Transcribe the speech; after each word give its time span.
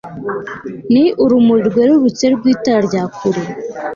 ni 0.93 1.05
urumuri 1.23 1.61
rwerurutse 1.69 2.25
rw'itara 2.35 2.79
rya 2.87 3.03
kure 3.15 3.43